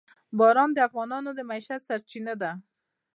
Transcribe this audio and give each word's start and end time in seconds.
باران 0.37 0.69
د 0.73 0.77
افغانانو 0.87 1.29
د 1.35 1.39
معیشت 1.49 1.81
سرچینه 1.89 2.33
ده. 2.41 2.51